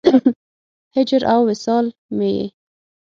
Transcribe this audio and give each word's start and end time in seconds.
هجر 0.95 1.21
او 1.33 1.41
وصال 1.49 1.85
مې 2.15 2.29
یې 2.37 2.47